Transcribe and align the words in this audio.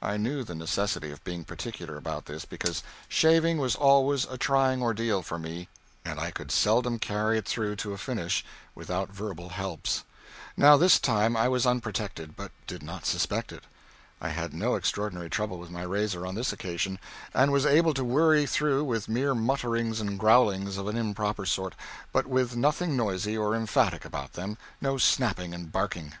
I 0.00 0.16
knew 0.16 0.42
the 0.42 0.54
necessity 0.54 1.10
of 1.10 1.22
being 1.22 1.44
particular 1.44 1.98
about 1.98 2.24
this, 2.24 2.46
because 2.46 2.82
shaving 3.10 3.58
was 3.58 3.74
always 3.74 4.24
a 4.24 4.38
trying 4.38 4.80
ordeal 4.82 5.20
for 5.20 5.38
me, 5.38 5.68
and 6.02 6.18
I 6.18 6.30
could 6.30 6.50
seldom 6.50 6.98
carry 6.98 7.36
it 7.36 7.46
through 7.46 7.76
to 7.76 7.92
a 7.92 7.98
finish 7.98 8.42
without 8.74 9.10
verbal 9.12 9.50
helps. 9.50 10.04
Now 10.56 10.78
this 10.78 10.98
time 10.98 11.36
I 11.36 11.48
was 11.50 11.66
unprotected, 11.66 12.36
but 12.36 12.52
did 12.66 12.82
not 12.82 13.04
suspect 13.04 13.52
it. 13.52 13.64
I 14.18 14.30
had 14.30 14.54
no 14.54 14.76
extraordinary 14.76 15.28
trouble 15.28 15.58
with 15.58 15.68
my 15.68 15.82
razor 15.82 16.26
on 16.26 16.36
this 16.36 16.54
occasion, 16.54 16.98
and 17.34 17.52
was 17.52 17.66
able 17.66 17.92
to 17.92 18.02
worry 18.02 18.46
through 18.46 18.82
with 18.84 19.10
mere 19.10 19.34
mutterings 19.34 20.00
and 20.00 20.18
growlings 20.18 20.78
of 20.78 20.88
an 20.88 20.96
improper 20.96 21.44
sort, 21.44 21.74
but 22.14 22.26
with 22.26 22.56
nothing 22.56 22.96
noisy 22.96 23.36
or 23.36 23.54
emphatic 23.54 24.06
about 24.06 24.32
them 24.32 24.56
no 24.80 24.96
snapping 24.96 25.52
and 25.52 25.70
barking. 25.70 26.14